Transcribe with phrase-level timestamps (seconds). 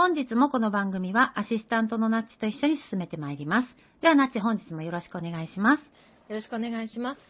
[0.00, 3.68] 本日もこの番組はアシスタントのナッチと一緒に進めてまいります。
[4.00, 5.80] ではナッチ本日もよろしくお願いします。
[6.28, 7.20] よろしくお願いします。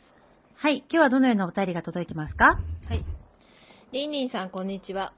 [0.56, 2.44] はい、今日はどのようなお便りが届いてますか？
[2.44, 3.06] はい。
[3.92, 5.14] りんりんさん、こんにちは。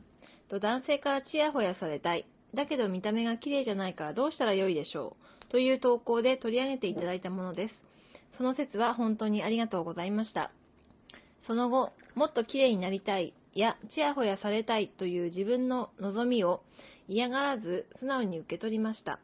[0.48, 2.24] と男性からチヤホヤされたい。
[2.54, 5.16] だけど見た目が綺麗じゃないからどうしたらよいでしょ
[5.48, 5.50] う。
[5.50, 7.74] という投稿で取り上げていただいたものです。
[8.38, 10.52] その説は本当にありがとうございました。
[11.48, 16.62] その後、もっと綺麗になりたいや、チヤホヤされたいという自分の望みを
[17.10, 19.18] 嫌がらず素直に受け取りました。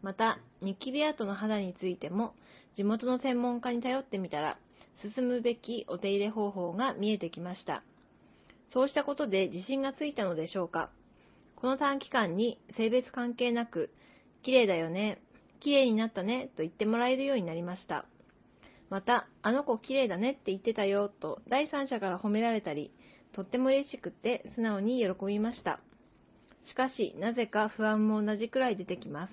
[0.00, 2.32] また、ニキビ跡の肌についても、
[2.74, 4.58] 地元の専門家に頼ってみたら、
[5.14, 7.82] 進むべきお手入れ方法が見えてきました。
[8.72, 10.88] そうしたことで自信がついたのでしょうか。
[11.56, 13.90] この短期間に性別関係なく、
[14.42, 15.20] 綺麗だよね、
[15.60, 18.06] 綺麗になったねと言ってもらえるようになりました。
[18.88, 22.90] また、あの子綺麗だねって言ってたよと第三者から褒められたり、
[23.34, 25.80] とっても嬉しくて素直に喜びました。
[26.64, 29.32] しかし、なぜか不安も同じくらい出てきます。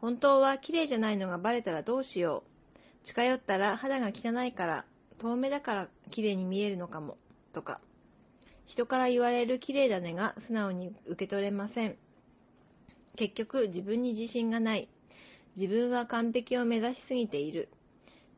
[0.00, 2.44] 本当は綺麗じゃないのがバレたらどうしよ
[3.04, 3.06] う。
[3.06, 4.84] 近寄ったら肌が汚いから、
[5.18, 7.16] 遠目だから綺麗に見えるのかも、
[7.52, 7.80] とか。
[8.66, 11.96] 人から言われる綺麗だねが素直に受け取れません。
[13.16, 14.88] 結局、自分に自信がない。
[15.56, 17.68] 自分は完璧を目指しすぎている。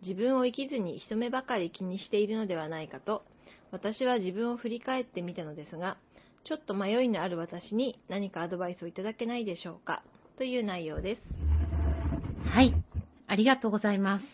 [0.02, 3.24] 自分を生きずに人目ばかり気にしているのではないかと、
[3.70, 5.96] 私は自分を振り返ってみたのですが、
[6.44, 10.02] ちょっと迷いのある私に何かアドバイスをいただけないでしょうか？
[10.36, 11.22] という内容です。
[12.50, 12.74] はい。
[13.26, 14.24] ありがとうございます。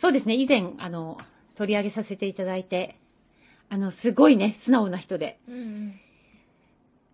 [0.00, 1.18] そうですね、以前、あの、
[1.56, 2.96] 取り上げさせていただいて、
[3.68, 6.00] あの、すごいね、素直な人で、うんうん、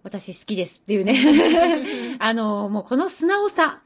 [0.03, 2.19] 私好きですっていうね。
[2.21, 3.83] あの、もうこの素直さ、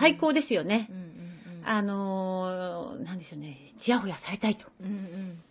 [0.00, 0.88] 最高ですよね。
[0.90, 4.66] うんうんうん、あの、なんでしょうね、ちやほやされたいと。
[4.80, 5.42] うんうん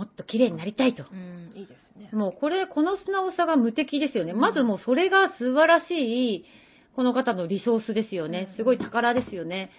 [0.00, 1.04] もっと綺麗になりたいと。
[1.12, 2.08] うん、いいですね。
[2.14, 4.32] もうこれ、この素直さが無敵ですよね。
[4.32, 6.44] まずもうそれが素晴らしい、
[6.96, 8.54] この方のリソースですよね。
[8.56, 9.70] すごい宝ですよね。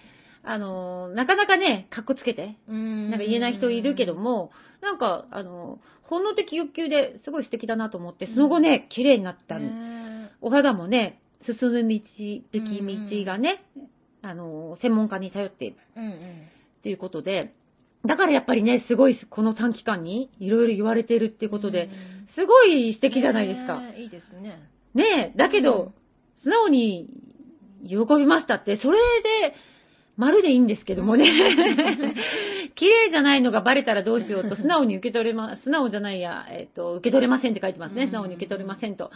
[0.44, 9.58] あの、なかなかね、かっこつけて、なんか言えない人いるけども、なんか、あの、本能的欲求ですごい素敵だなと思って、その後ね、綺麗になった
[10.40, 13.64] お肌もね、進む道、べき道がね、
[14.22, 15.78] あの、専門家に頼っている。
[15.96, 16.16] うんうん、っ
[16.84, 17.54] ていうことで、
[18.04, 21.88] だからやっぱりね、すごい、この短期間にいろいろ言われてるっていうことで、
[22.34, 23.80] すごい素敵じゃないですか。
[23.94, 24.60] えー、いいですね。
[24.94, 25.92] ねえ、だけど、
[26.42, 27.08] 素直に
[27.86, 28.98] 喜びましたって、それ
[29.48, 29.54] で、
[30.16, 31.24] 丸でいいんですけどもね。
[32.74, 38.08] 綺麗じゃないのがバレたらどうしようと、素直に受け取れま、素直じゃないや、えっ、ー、と、受け取れませんって書いてますね。
[38.08, 39.10] 素直に受け取れませんと。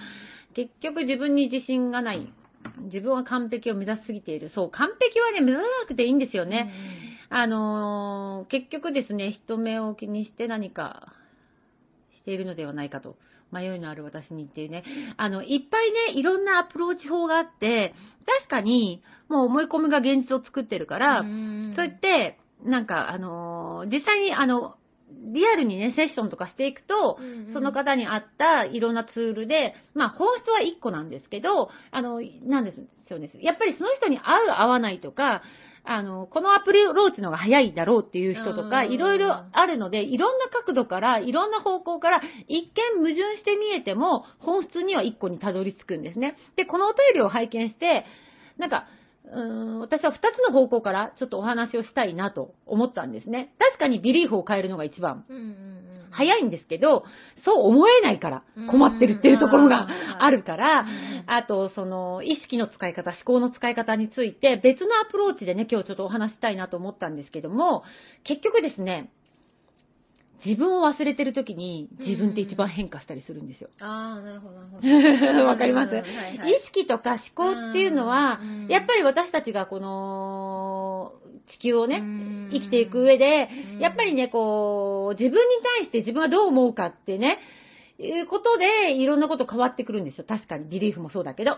[0.54, 2.26] 結局自分に自信がない。
[2.84, 4.48] 自分は完璧を目指しすぎている。
[4.48, 6.72] そう、完璧はね、目指さなくていいんですよね。
[7.28, 11.12] あのー、結局ですね、人目を気にして何か
[12.18, 13.16] しているのではないかと。
[13.52, 14.82] 迷いのある私にっていうね。
[15.16, 17.94] あの、いっぱいね、いろんなアプローチ法があって、
[18.26, 21.28] 確かに、もう思い込みが現実を作ってるから、そ
[21.82, 24.74] うやって、なんか、あのー、実際に、あの、
[25.32, 33.30] リアルにね、セッションとかしていくと、うんうん、その方に合ったいろんなツールで、まあ本質は1個なんですけど、あの、なんですよね。
[33.40, 35.42] やっぱりその人に合う合わないとか、
[35.88, 46.36] あの、このアプリローチのが早いだろうっていう人とか、いろいろあるので、いろんな角度から、いろんな方向から、一見矛盾して見えても、本質には1個にたどり着くんですね。
[46.56, 48.04] で、このお便りを拝見して、
[48.58, 48.86] なんか、
[49.32, 53.52] うーん私は2つの方向からちょっとお話をしたいなと思ったんですね。
[53.58, 55.24] 確かにビリーフを変えるのが一番
[56.10, 57.04] 早いんですけど、
[57.44, 59.88] そう思えないから困ってるっていうところが
[60.18, 60.86] あるから、
[61.26, 67.82] あと、その、意識の使い方、思考の使い方について、別のアプローチでね、今日ちょっとお話したいなと思ったんですけども、
[68.24, 69.10] 結局ですね、
[70.44, 73.70] 自分を忘れてる時に自分って一番変化したりするんですよ。
[73.80, 75.46] ああ、なるほど、なるほど。
[75.46, 76.50] わかります、うんはいはい。
[76.52, 81.12] 意識とか思考っていうのはうん、やっぱり私たちがこの
[81.48, 82.50] 地球をね、うん。
[82.52, 87.38] 生きていく上でうん、やっぱりね、こう、自分に対して自分がどう思うかってね、
[87.98, 90.24] いうことで、いろんなこと変わってくるんですよ。
[90.28, 91.56] 確かに、ビリーフもそうだけど。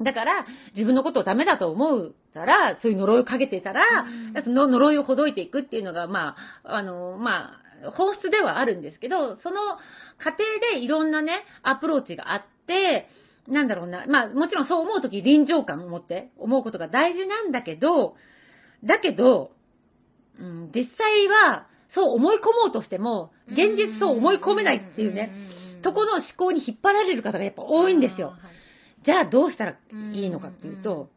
[0.00, 3.82] だから、自分のことをダメだと思うたら、そういう呪いをかけてたら、
[4.34, 4.42] うん。
[4.42, 9.60] その呪いをほどいていくっていうのが、まあ、あの、まあ、本質ではあるんですけど、その
[10.18, 13.08] 過程でいろんなね、アプローチがあって、
[13.48, 18.14] なんだろうな、まあ、もちろんそう思うとき臨場感を持って思うことが大事なんだけど、
[18.84, 19.50] だけど、
[20.38, 25.30] うん、実際は、そう思い込もうとしても、現実そう思い込めないっていうね、
[25.82, 28.00] とこの思考に引っ張られる方がやっぱ多いん。
[28.00, 28.34] ですよ。。
[29.04, 29.76] じゃあどうしたら
[30.14, 31.10] いいのかっていうと、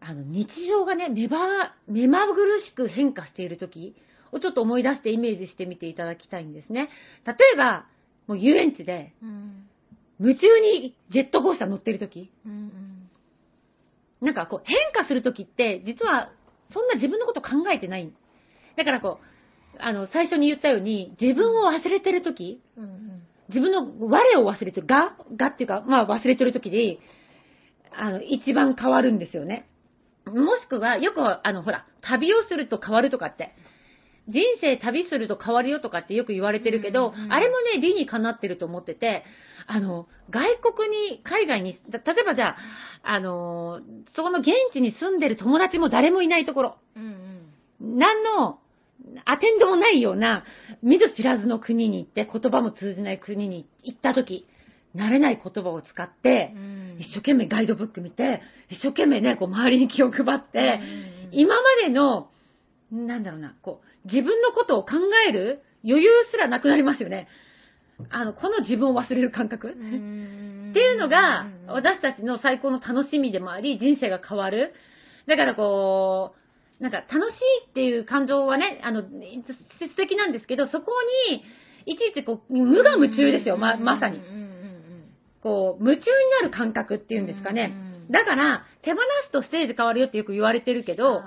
[0.00, 3.94] あの、日常がね、目ば、目まぐるしく変化している時
[4.32, 6.52] をちょっと思い出してイメージしてみていただきたいん。
[6.52, 6.88] ですね。
[7.24, 7.86] 例えば、
[8.26, 9.12] もう遊園地で
[10.20, 12.52] 夢中にジェットコースター乗ってる時うん。
[12.52, 13.10] うん。
[14.20, 14.34] なん。
[14.34, 16.30] かこう変化する時って、実は
[16.72, 16.88] そん。
[16.88, 18.12] な自分のこと考えてない。
[18.76, 22.84] だからこう、あの、最初に言ったように、自分を忘れてる時うん。
[22.84, 23.11] うん。
[23.48, 27.00] 自分の我を忘れてる、が、がっていうか、まあ忘れてる時に、
[27.94, 29.68] あの、一番変わるんですよね。
[30.26, 33.54] もしくは、よく、あの、ほら、旅をすると変わるとかって、
[34.28, 39.24] 人生旅すると変わるよとかってよく言われてるけど、うんうんあれもね、理にかなってると思ってて、
[39.66, 42.56] あの、外国に、海外に、だ例えばじゃあ、
[43.02, 43.80] あの、
[44.14, 47.02] そこの現地に住んでる友達も誰もいないところ、うん
[47.80, 47.98] うん。
[47.98, 48.60] 何の
[49.24, 50.44] アテンドもないような、
[50.82, 54.46] 見ず知らずの国に行って、言葉も通じない国に行った時、
[54.94, 60.80] 慣れない言葉を使ってう、ん一生懸命ガイドブック見て、一生懸命ね、こう周りに気を配って、
[61.32, 62.28] 今までの、
[62.90, 64.92] なんだろうな、こう、自分のことを考
[65.28, 67.28] える余裕すらなくなりますよね。
[68.10, 69.70] あの、この自分を忘れる感覚。
[69.70, 74.72] っていうのが私たちの最高の楽しみでもあり、人生が変わる。
[75.26, 76.41] だからこう、
[76.82, 77.34] なんか楽し
[77.66, 79.08] いっていう感情はね、あの、素
[79.96, 80.90] 敵なんですけど、そこ
[81.30, 81.44] に、
[81.86, 84.20] いちいちこう、無我夢中ですよ、ま、まさに。
[85.42, 86.06] こう、夢中に
[86.42, 87.72] なる感覚っていうんですかね。
[88.10, 91.22] だから、手放すとステージ変わるよってよく言われてるけど、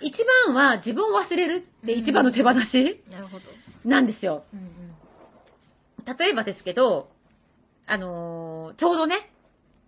[0.00, 0.12] 一
[0.48, 3.04] 番は自分を忘れるって一番の手放し
[3.84, 4.44] なんですよ。
[6.18, 7.10] 例えばですけど、
[7.86, 9.29] あのーちょうどね、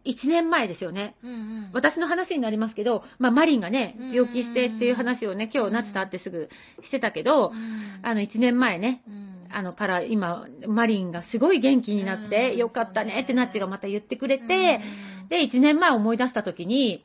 [0.04, 1.16] 1年前ですよね。
[1.22, 1.70] うんうん。
[1.72, 6.48] 私の話になりますけど、まあ、マリンがねうん、病気してっていう話をね、今日、ナチと会ってすぐ
[6.84, 8.00] してたけどう、ん。
[8.02, 9.48] あの、1年前ね、うん。
[9.50, 12.58] あの、から今、マリンがすごい元気になって、うん。
[12.58, 14.80] よかったねってナッチがまた言ってくれて、
[15.22, 15.28] うん。
[15.28, 17.04] で、1年前思い出した時に、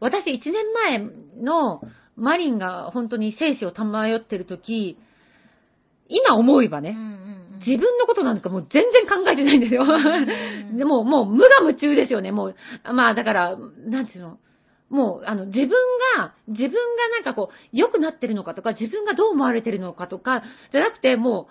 [0.00, 0.98] 私1年前
[1.42, 1.82] の
[2.16, 4.98] マリンが本当に生死をたまよってる時、
[6.08, 7.27] 今思えばね、うん
[7.66, 9.84] 自分のことなんかもう全然考えてないんですよ。
[9.84, 12.32] ん でも、もう無我夢中ですよね。
[12.32, 12.56] もう、
[12.92, 13.56] まあだから、
[13.86, 14.38] なんていうの？
[14.90, 15.68] もう、あの、自分
[16.16, 16.78] が、自分が
[17.12, 21.48] なんかこう、良くなってるのかとか、自分がどう思われてるのかとか、じゃなくて、も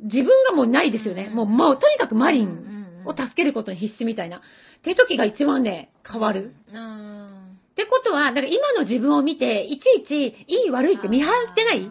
[0.00, 1.26] う、自分がもうないですよね。
[1.30, 4.38] うんもう、もう、とにかくマリうんンを助けることに必死みたいな。
[4.38, 4.40] っ
[4.82, 6.54] ていう時が一番ね、変わる。
[6.72, 11.90] うんってことは、だから今の自分を見て、いちいち、いい悪いって見張ってない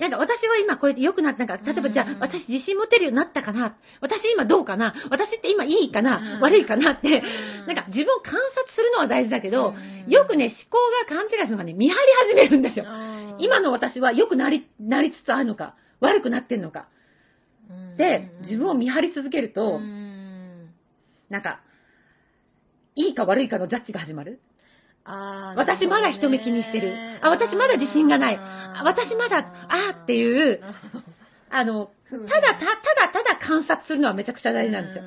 [0.00, 7.10] なんか私は今こうやって良くなった、なんか、例えばじゃあうん私自信持てるようになったかな私今どうかな私って今いいかな、うん悪いかなって、う
[7.64, 12.86] んなんか自分を観察するのは大事だけど、うんよくね、思考が勘違いするのがね、見張り始めるんですよ。
[13.38, 16.88] 今の私は良くなり、なりつつあるのか、悪くなってんのか。
[17.68, 20.70] うんで、自分を見張り続けると、うん
[21.28, 21.60] なんか、
[22.94, 24.40] いいか悪いかのジャッジが始まる。
[25.56, 26.94] 私まだ人目気にしてる。
[27.22, 28.36] あ、私まだ自信がない。
[28.36, 29.38] あ私まだ、
[29.68, 30.60] あーっていう、
[31.50, 35.04] あの、ただ、たただただ観察するのはめちゃくちゃ大事なんですよ。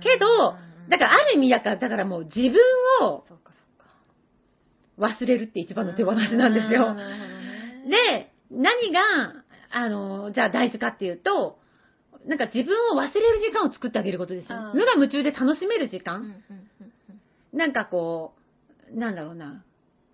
[0.00, 0.56] けど、
[0.88, 2.60] だからある意味だから、だからもう自分
[3.02, 3.24] を
[4.98, 6.94] 忘れるって一番の手放しなんですよ。
[7.88, 9.00] で、何が、
[9.70, 11.58] あの、じゃあ大事かっていうと、
[12.26, 16.42] なんか自分を忘れる時間を作ってあげることですよ無我夢中で楽しめる時間。
[17.52, 18.43] なんかこう、
[18.94, 19.64] なんだろうな、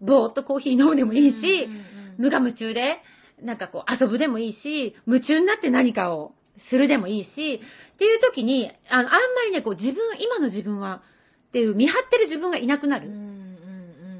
[0.00, 2.98] ぼーっとコーヒー飲むでもいいし、うんうんうん無我夢中で、
[3.42, 6.34] なんかこう遊ぶでもいいし、夢中になって何かを
[6.68, 11.02] するでもいいし、っていう時に、あの、あんまりね、こう自分、今の自分は、
[11.48, 13.08] っていう見張ってる自分がいなくなる。
[13.08, 13.50] うんうんうん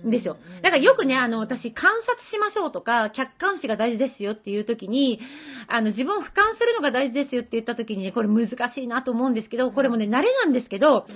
[0.07, 0.37] んですよ。
[0.63, 5.21] だからよくね、あの、私、観察しましょうとか、客観視が大事ですよっていう時に、
[5.69, 11.13] あの、自分を俯瞰するのが大事ですよって言った時にね、これ難しいなと思うんですけど、これもね、慣れなんですけど、意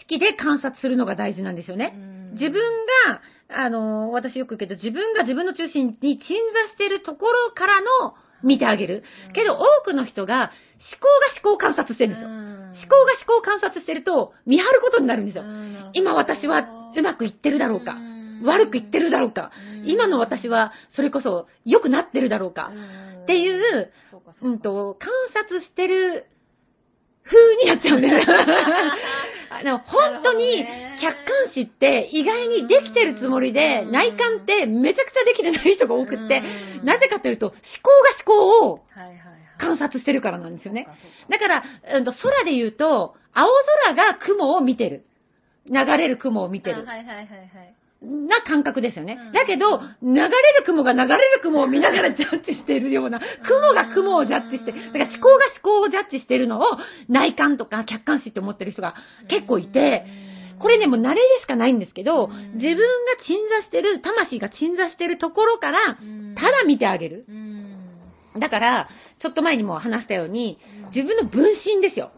[0.00, 1.94] 識で観察するのが大事なんですよね。
[2.32, 2.62] 自分
[3.06, 7.86] が、あの、私よく言うけど、自分が自分の中心に鎮座してるところからの
[8.42, 9.04] 見てあげる。
[9.34, 12.28] けど、多くの人が、思考が思考を観察してるんですよ。
[12.28, 15.44] 思考が思考を観察してると、見張ることになるんですよ。
[15.94, 17.96] 今私はうまくいってるだろうか。
[18.44, 19.50] 悪くいってるだろうか。
[19.84, 22.70] 今の私は、それこそ良くなってるだろうか。
[23.22, 23.92] っていう、
[24.42, 26.26] うんと、観察してる
[27.26, 28.26] 風になっちゃうんです。
[29.62, 30.66] でも本当に
[31.00, 36.42] 客観視って意外にできてるつもりで、内観ってめちゃくちゃできてない人が多くって、
[36.82, 38.80] なぜかというと、思考が思考を
[39.58, 40.88] 観察してるからなんですよね。
[41.28, 41.64] だから、
[41.94, 43.48] うん、と空で言うと、青
[43.84, 45.04] 空が雲を見てる。
[45.68, 46.84] 流れる雲を見てる。
[46.84, 47.74] はいはいはいはい。
[48.02, 49.18] な感覚ですよね。
[49.32, 50.32] だけど、流れる
[50.64, 56.64] 雲が流れる雲を見ながらジャッジしているような、雲が雲をジャッジして、だから思考が思考をジャッジしているのを
[57.08, 58.94] 内観とか客観視って思ってる人が
[59.28, 60.04] 結構いて、
[60.58, 62.84] これね、もう慣れでしかないんですけど、自分が
[63.26, 65.98] 鎮座してる、魂が鎮座してるところから、
[66.36, 67.26] ただ見てあげる。
[68.38, 68.88] だから、
[69.18, 70.58] ちょっと前にも話したように、
[70.94, 72.10] 自分の分身ですよ。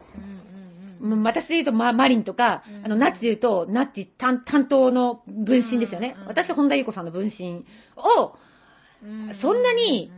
[1.00, 6.16] 私で言うと、ま、マリンとか、あの、ナッチで言うと、ナッチ担当の分身ですよね。
[6.26, 7.64] 私、本田優子さんの分身
[7.96, 8.34] を、
[9.40, 10.10] そんなに、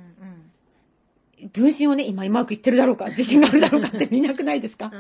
[1.55, 4.97] 分身をね、今うまくいってるだろうか、自信があるだろうかって 見なくないですか、そ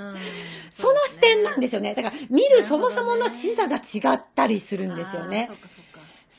[0.86, 1.94] の視点なんですよね。
[1.94, 5.50] だから、見るそもそもの視座が違ったりするんですよね。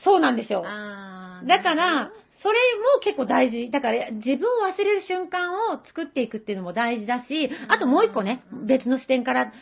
[0.04, 0.62] そうなんですよ。
[0.62, 2.10] だから、
[2.42, 2.54] それ
[2.96, 3.70] も結構大事。
[3.70, 9.52] だから自分を忘れる瞬間を作っていくっていうのも大事だし、あともう一個ね、別の視点からっ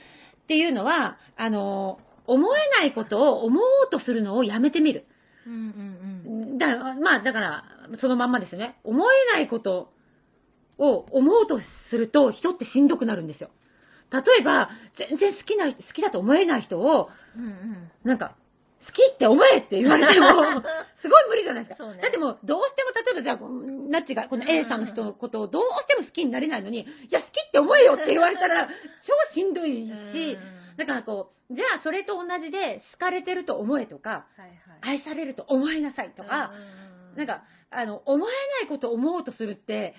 [0.49, 5.07] ていうのは、あの、思えないことを思おうとするのをやめてみる。
[5.47, 7.65] うんうんうん、だまあ、だから、
[8.01, 8.77] そのまんまですよね。
[8.85, 9.93] 思えないこと
[10.79, 11.61] を思おうと
[11.91, 13.51] すると人ってしんどくなるんですよ。
[14.13, 18.35] 例えば、全然好きな、好きだと思えない人を、うんうん、なんか、
[18.87, 20.27] 好きって思えって言われても、
[21.03, 21.87] すごい無理じゃないですか。
[21.93, 23.39] ね、だってもう、どうしても、例えばじゃあ、
[23.91, 28.69] ナッチが、この A さんの人のことをどうしても好きになれないのに、いや、好きって思えよって言われたら、
[29.03, 30.39] 超しんどいし、
[30.77, 36.53] だからこう、じゃあそれと同じで、好かれてると思えとか、はいはい、愛されると思いなさいとか、
[37.17, 39.95] なんか、あの、思えないことを思おうとするって、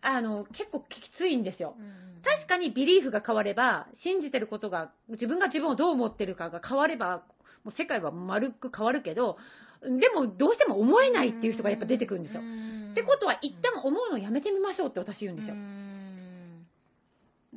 [0.00, 1.76] あの、結構きついんですよ。
[2.24, 7.22] 確かにビリーフが変われば、信じてることが、自分が自分をどう思ってるかが変われば、
[7.66, 9.38] もう世界は丸く変わるけど、
[9.82, 12.40] でもどうしても思えないっていう人がやっぱ出てくるんですよ。
[12.40, 15.54] ってことは、一旦思うのをやめてみましょうって私言うんですよ。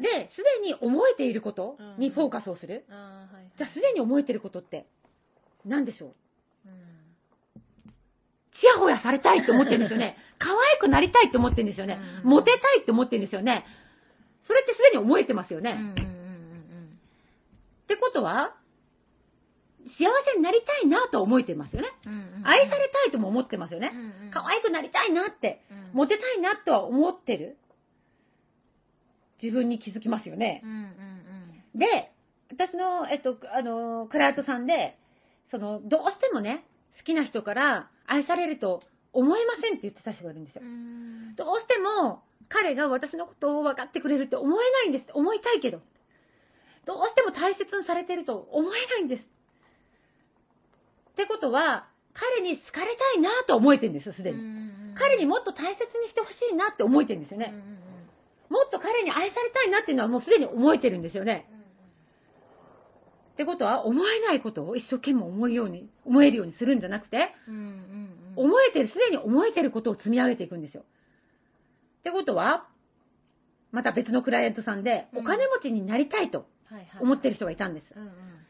[0.01, 2.85] で、すでに思えていることにフォーカスをする。
[3.57, 4.87] じゃあ、すでに思えていることって
[5.63, 6.13] 何でしょう？
[8.59, 10.17] ちやほやされたいって思ってるんですよね。
[10.39, 11.99] 可愛くなりたいって思ってるんですよね。
[12.23, 13.65] モテたいって思ってるんですよね。
[14.47, 15.77] それってすでに思えてますよね。
[17.83, 18.55] ってことは、
[19.97, 21.87] 幸せになりたいなと思えてますよね。
[22.43, 23.91] 愛されたいとも思ってますよね。
[24.31, 25.61] 可愛くなりたいなって、
[25.93, 27.57] モテたいなとは思ってる。
[29.41, 30.61] 自分に気づきますよね。
[31.75, 32.11] で、
[32.51, 34.97] 私の、えっと、あの、クライアントさんで、
[35.51, 36.65] その、どうしてもね、
[36.97, 40.61] 好きな人から愛されると思えませんって言ってた人がいるんですよ。
[41.35, 45.05] どうしても、彼が私のことを分かってくれるって思えないんです。
[45.13, 45.81] 思いたいけど。
[46.85, 49.25] どうしても大切にされてると思えないんです。
[51.19, 54.39] ってことは、彼に好かれたいなと思えてるんですよ、すでに。
[54.95, 57.53] 彼にもっと大切にしてほしいなって思えてるんですよね。
[58.49, 61.45] もっと彼に愛されたいなっていうのはもうすでに思えてるんですよね。
[63.33, 67.33] ってことは、思えないことを一生懸命思うように、思えるようにするんじゃなくて、
[68.35, 70.83] 思えてる、すでに思えてることを積み上げていくんですよ。
[71.99, 72.67] ってことは、
[73.71, 76.47] また別のクライアントさんで、お金持ちになりたいと
[77.01, 77.85] 思ってる人がいたんです。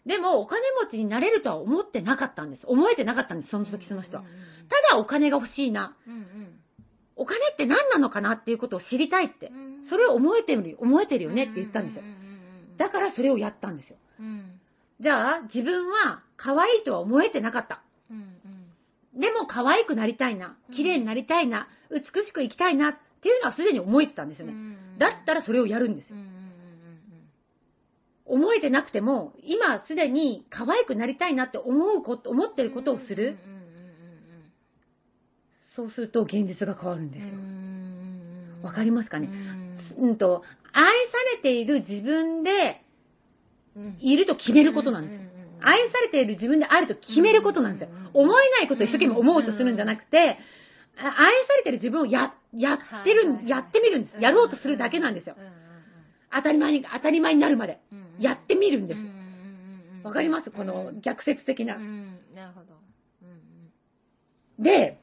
[0.10, 2.63] でも、お金持ちになれるとは思ってなかったんです。
[2.66, 4.24] 思えてなかったんです、その時その人は。
[4.24, 5.96] ただお金が欲しいな。
[7.16, 9.51] お金って何なのかなっていうことを知りたいって。
[9.88, 12.04] それを思えてる、思えてるよねって言ったんですよ。
[12.78, 13.98] だからそれをやったんですよ。
[15.00, 17.84] じゃあ、自分は可愛いとは思えてなかった。
[19.13, 20.58] でも可愛くなりたいな。
[20.75, 21.68] 綺麗になりたいな。
[21.92, 24.54] 美しく生きたいなっていうのはすでに思えてたんですよね。
[24.98, 26.16] だったらそれをやるんですよ。
[28.30, 33.38] 思えてなくても、今すでに可愛くなりたいなって思うこと、思ってることをする。
[35.76, 37.34] そうすると現実が変わるんですよ。
[38.64, 39.30] わかりますかね？
[39.98, 40.44] うんと、
[40.74, 40.92] 愛さ
[41.38, 42.82] れている自分で
[44.00, 45.22] いると決めることなんですよ。
[45.62, 47.96] 愛されている自分であると決めることなんですよ。
[48.14, 50.38] 思えないことを一生懸命思おうとするんじゃなくて、
[50.98, 51.12] あ愛
[51.48, 54.22] されてる自分をや、やってる、やってみるんです。
[54.22, 55.36] やろうとするだけなんですよ。
[56.32, 57.80] 当たり前に、当たり前になるまで。
[58.20, 59.00] やってみるんです。
[60.04, 60.52] わかります？
[60.52, 61.78] この逆説的な。
[61.78, 62.78] なるほど。
[64.62, 65.00] で、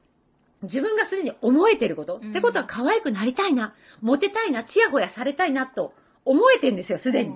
[0.63, 7.35] 自分がすでに思えてること、うんってことは可愛くなりたいな、モテたいな、チヤホヤされたいなと思えてんですよ、すでに。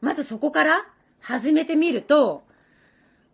[0.00, 0.84] まずそこから
[1.20, 2.42] 始めてみると、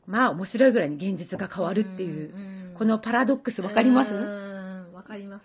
[0.06, 4.12] まあ面白いぐらいに現実が変わるっていう、このパラドックスわかります？
[4.12, 5.45] わかります。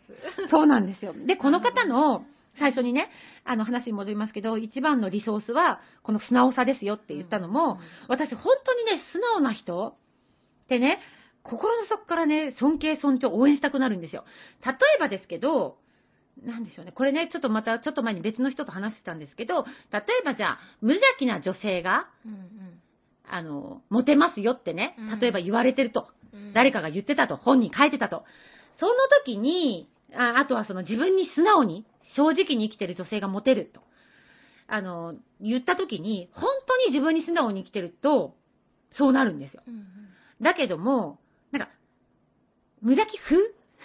[0.49, 1.13] そうなんですよ。
[1.13, 2.23] で、この方の
[2.59, 3.09] 最初にね、
[3.45, 9.95] あの話に戻りますけど、一番のリソースは、この素直さですよって言ったのも、私本当にね、素直な人
[10.65, 10.99] ってね、
[11.43, 14.25] 心の底からね、尊敬、尊重、応援したくなるんですよ。
[14.65, 15.77] 例えばですけど、
[16.43, 16.91] なんでしょうね。
[16.91, 22.07] これね、ちょっとまた、ちょっと前に別の人と話してたんですけど、例えばじゃあ、無邪気な女性が、
[23.27, 26.09] あの、モテますよってねうん、例えば言われてると。
[26.53, 28.23] 誰かが言ってたと、本に書いてたと。
[28.79, 28.93] その
[29.25, 33.81] 時に、ああとはその自分に素直に、正直に生きてる女性がモテると。
[34.67, 38.35] あの、言った時に、本当に自分に素直に生きてると、
[38.91, 39.63] そうなるんですよ。
[40.41, 41.19] だけども、
[41.51, 41.69] なんか、
[42.81, 43.37] 無邪気風？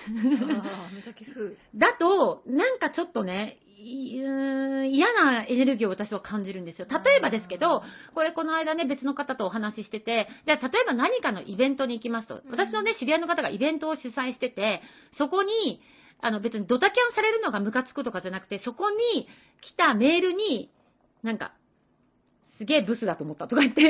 [0.08, 1.56] 無邪気風。
[1.74, 6.86] だと、なんかちょっとね、嫌なエネルギーを私は感じるんですよ。
[6.88, 7.82] 例えばですけど、
[8.14, 14.82] これこの間ね、別の方とお話ししてて、じゃあ例えば何かのイベントに行きますと、うん私のね、知り合いの方がイベントを主催してて、
[15.18, 15.80] そこに、
[16.20, 19.28] あの別にドタキャンされるのがムカつくとかじゃなくて、そこに
[19.60, 20.70] 来たメールに、
[21.22, 21.52] なんか、
[22.58, 23.82] すげえブスだと思ったとか言って、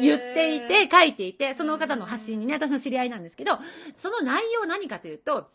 [0.00, 3.52] 言っていて、書いていて、その方の発信にね、私の知り合いなんですけど、
[4.02, 5.48] その内容何かというと、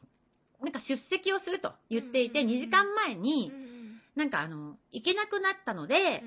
[0.61, 3.51] なんか出席をすると言っていて、うん2時間前に、
[4.15, 6.23] なんかあの、行けなくなったので、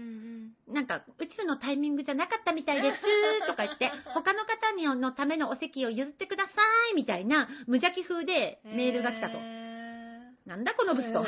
[0.69, 6.53] なんか、宇宙のタイミングじゃなかったみたいです、とか言って、 他の方にのためのお席を譲ってくださ
[6.93, 9.39] い、みたいな、無邪気風でメールが来たと。
[10.51, 11.21] なんだこのブスと。
[11.23, 11.25] っ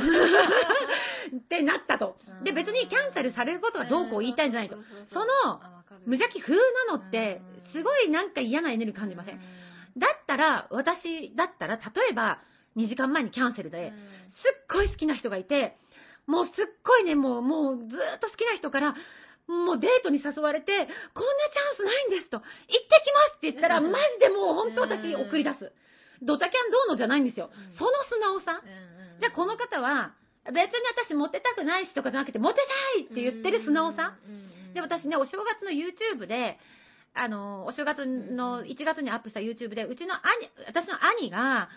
[1.49, 2.17] てなったと。
[2.43, 4.77] で、別にキャンセルされることがどうこう言いたいんじゃないと。
[5.13, 5.61] その、
[6.07, 9.41] 無邪気風なのって、すごいなんか嫌なエネルギー感じません？
[9.97, 12.41] だったら、私だったら、例えば、
[12.77, 13.93] 2時間前にキャンセルで、
[14.43, 15.77] すっごい好きな人がいて、
[16.27, 18.97] もうすっごいね、もう、もうずーっと好きな人から、
[19.47, 25.73] もうデートに誘われて、こんなチャンスないんですと、行ってきますって言ったら、マジでもう本当私送り出す。
[26.23, 27.51] ドタキャンどうのじゃないんですよ。
[27.79, 28.63] その素直さ。
[29.21, 30.15] じゃあこの方は、
[30.47, 32.61] 別に私モテたくないしとかじゃなくて、モテ
[32.97, 34.15] たいって言ってる素直さ。
[34.75, 36.59] で、私ね、お正月の YouTube で、
[37.15, 41.69] あの、お正月の1月にアップした YouTube で、うちの兄、私の兄が、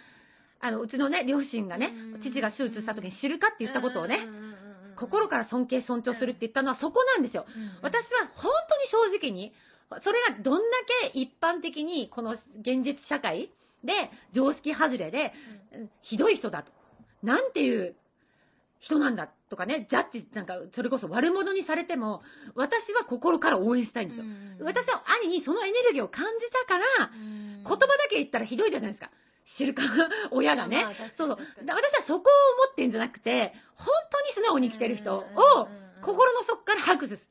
[0.61, 4.19] あの、うちのね、両親がねうん、父が手術した時に知るかって言ったことをね、
[4.95, 7.45] 心から尊敬尊重するって言ったのはそこなんですよ。
[7.81, 9.53] 私は本当に正直に、
[10.03, 10.63] それがどんだ
[11.11, 13.51] け一般的にこの現実社会
[13.85, 13.93] で
[14.33, 15.33] 常識外れで、
[16.01, 16.71] ひどい人だと。
[17.23, 17.95] なんていう
[18.79, 22.21] 人なんだとかね、ジャッジなんかそれこそ悪者にされても、
[22.55, 24.25] 私は心から応援したいんですよ。
[24.65, 29.09] 私は兄にそのエネルギーを感じたから、言葉だけ言ったらひどいじゃないですか。
[29.57, 29.83] 知るか、
[30.31, 30.85] 親がね。
[31.17, 31.37] そうそう。
[31.37, 35.23] 私はそこを思ってんじゃなくて、本当に素直に生きてる人を
[36.01, 37.27] 心の底から拍手す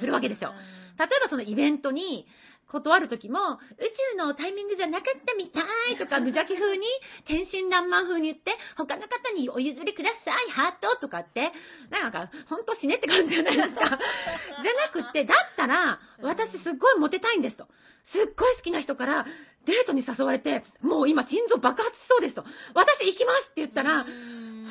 [0.00, 0.52] するわけですよ
[0.98, 2.26] 例えばそのイベントに
[2.72, 3.84] 断る時も、宇
[4.16, 5.60] 宙のタイミングじゃなかったみた
[5.92, 6.86] いとか、無邪気風に、
[7.26, 11.52] 天真爛漫風に言って、他の方にお譲りください、ハートとかって、
[11.90, 13.84] なんか、ほんと死ねって感じじゃないですか。
[14.64, 17.68] じゃなくって、だったら、私すっごいモテたいんですと。
[18.10, 19.26] すっごい好きな人から、
[19.66, 22.44] デートに誘われて、もう今心臓爆発しそうですと。
[22.74, 24.04] 私行きますって言ったら、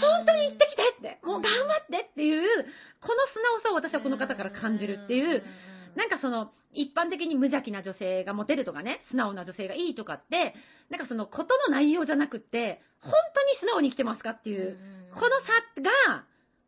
[0.01, 2.65] 本当に行ってきてって、もう頑張ってっていう、
[2.99, 5.43] この素直さを私はこの方から感じるっていう、
[5.95, 10.55] なんかその、一般的に無邪気な女性がモテるとかね、素直な女性がいいとかって、
[10.89, 14.77] なんかそのことの内容じゃなくって、本当に素直に生きてますかっていう、
[15.13, 16.23] この差が、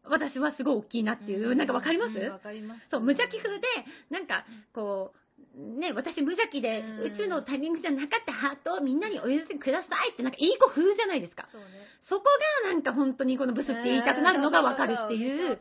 [0.06, 2.18] 私はすごい大きいなっていう、なんかわかります？
[2.20, 2.82] わかります。
[2.92, 3.66] そう、無邪気風で、
[4.10, 11.48] なんか、こう、ね、私無邪気で、うん宇宙のタイミングじゃなかったハートをみんなにお譲りくださいって、なんかいい子風じゃないですか。
[11.52, 11.68] そうね。
[12.10, 12.24] そこ
[12.66, 15.60] がなんか本当にこのブスって言いたくなるのがわかるっていう、よよ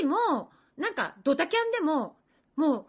[0.00, 2.14] りも、なんかドタキャンでも、
[2.56, 2.86] もう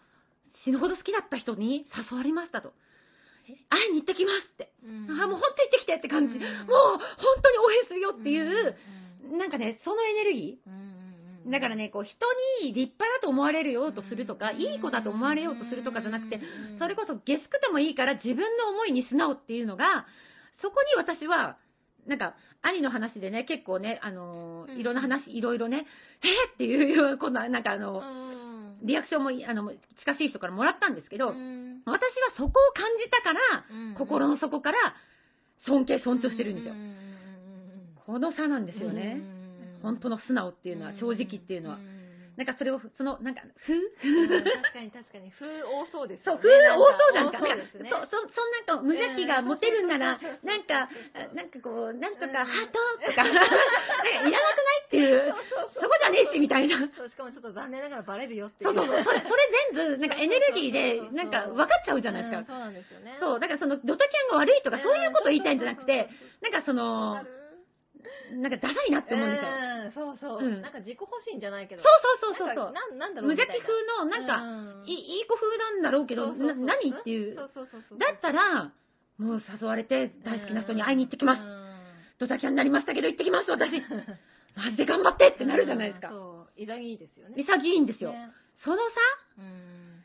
[0.64, 2.74] 死ぬほど好きだった人に誘われましたと。
[3.70, 4.72] 会いに行ってきますって。
[5.20, 6.36] ああ、もう本当に行ってきてって感じ。
[6.36, 6.42] うん。
[6.42, 6.52] もう
[6.98, 7.00] 本
[7.44, 8.76] 当に応援するよっていう、
[9.38, 11.52] なんかね、そのエネルギー。
[11.52, 12.26] だからね、こう人
[12.62, 16.42] に立派だと思われるようとするとか、いい子だと思われようとするとかじゃなくて、
[16.78, 20.06] それこそゲスくてもいいから自分の思いに素直っていうのが、
[20.62, 21.58] そこに私は、
[22.06, 24.80] なんか、兄の話でね、結構ね、あのーうん。
[24.80, 25.86] いろんな話、いろいろね、
[26.24, 28.02] えーっていう、こんな、なんかあの、
[28.84, 31.82] リアクションも、あの、近しい人からもらったんですけど、うん。
[31.86, 32.02] 私は
[32.38, 33.40] そこを感じたから、
[33.72, 34.78] うん心の底から
[35.66, 36.74] 尊敬、尊重してるんですよ。
[36.74, 36.76] う。
[36.76, 36.96] ん
[38.06, 39.18] この差なんですよね。
[39.20, 39.38] うん
[39.82, 41.78] 本当の素直っていうのは、正直っていうのは
[42.38, 43.76] なんかそれを、その、なんか、ふう？
[43.76, 46.38] ん確かに確かに、風多そうですそう。
[46.38, 47.90] 風多そうなんか、そ、そうですね。
[47.90, 50.86] そ、そんなんか、無邪気が持てるんならうん、なんか、
[51.34, 52.78] なんかこう、なんとか、うんハート？
[53.10, 53.50] とか、 なんか、い
[54.14, 54.38] らなくない
[54.86, 55.34] ってい う、
[55.74, 56.78] そこじゃねえし、みたいな。
[56.96, 58.66] そうしかもちょっと残念ながらバレるよってい。
[58.66, 59.04] そううそうそう。
[59.04, 62.38] それ、それ全部、なんかエネルギーで、なんか分かっちゃうじゃないですか。
[62.40, 63.18] うんそうなんですよね。
[63.20, 66.10] そう、だからその、ドタキャンが悪いとか、そういうことを言いたいんじゃなくて、
[66.42, 67.18] なんかその
[68.34, 69.50] なんかダサいなって思うんですよ。
[69.50, 70.46] うんそうそう。
[70.46, 71.84] うんなんか自己保身じゃないけど。
[71.84, 72.74] そうそうそうそうそう。
[72.74, 76.92] なんかなんだろう無邪気風の、なんか、いい子風なんだろうけど、な何？
[76.92, 77.36] っていう。
[77.36, 78.72] そうそうそうそうだったら、
[79.18, 81.42] もう誘われて大好きな人に会いに行ってきます。
[82.20, 83.72] ドタキャンになりましたけど行ってきます、私。
[84.56, 86.10] マジで頑張ってってなるじゃないですか。
[86.10, 87.36] そう、潔いですよね。
[87.38, 88.12] 潔いんですよ。
[88.12, 88.32] ね
[88.64, 90.04] そのうん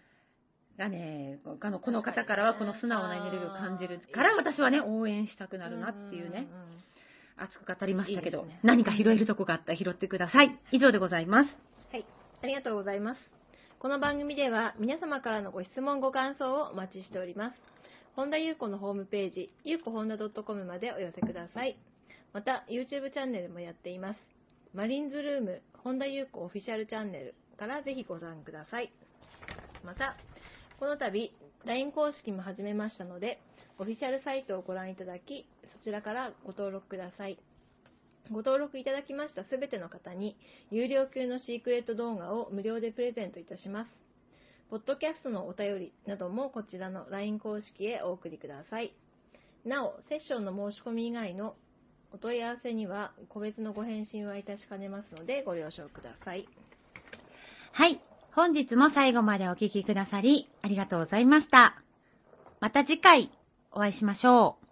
[0.76, 6.48] 差がね、あのこの方からはこの素直なエネルギーを感じるから、私はね、応援したくなるなっていうね、んんん
[7.37, 10.59] 熱く語りましたけど、いいね何か拾えるとこがあったら拾ってください。
[10.71, 11.51] 以上でございます。
[11.90, 12.07] はい、
[12.42, 13.21] ありがとうございます。
[13.79, 17.57] この番組では皆様からのご質問ご感想をお待ちしております。
[18.14, 21.79] 本田裕子のホームページ、ゆうこほんだ .com までお寄せください。
[22.33, 24.21] また、YouTube チャンネルもやっています。
[24.75, 28.92] マリンズルーム、本田裕子オフィシャルチャンネルからぜひご覧ください。
[29.83, 30.16] また、
[30.79, 31.33] この度、
[31.64, 33.40] LINE 公式も始めましたので、
[33.79, 37.38] オフィシャルサイトをご覧いただき、そちらからご登録ください。
[38.31, 40.37] ご登録いただきましたすべての方に、
[40.71, 43.90] 有料級のシークレット動画を無料でプレゼントいたします。
[44.71, 48.95] ポッドキャストのお便りなどもこちらの LINE 公式へお送りください。
[49.66, 51.57] なお、セッションの申し込み以外の
[52.12, 56.49] お問い合わせには個別のご返信はいたしかねますのでご了承ください。
[57.73, 58.01] はい。
[58.35, 61.83] 本日も最後までお聞きくださり、ありがとうございました。
[62.61, 63.31] また次回、
[63.73, 64.71] お会いしましょう。